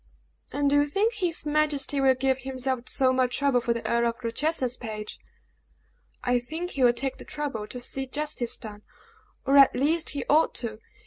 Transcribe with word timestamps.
"And 0.51 0.67
do 0.67 0.77
you 0.77 0.87
think 0.87 1.13
his 1.13 1.45
majesty 1.45 2.01
will 2.01 2.15
give 2.15 2.39
himself 2.39 2.89
so 2.89 3.13
much 3.13 3.37
trouble 3.37 3.61
for 3.61 3.71
the 3.71 3.87
Earl 3.87 4.07
of 4.09 4.15
Rochester's 4.23 4.75
page?" 4.75 5.19
"I 6.23 6.39
think 6.39 6.71
he 6.71 6.81
will 6.83 6.91
take 6.91 7.17
the 7.17 7.23
trouble 7.23 7.67
to 7.67 7.79
see 7.79 8.07
justice 8.07 8.57
done, 8.57 8.81
or 9.45 9.57
at 9.57 9.75
least 9.75 10.09
he 10.09 10.25
ought 10.27 10.55
to. 10.55 10.79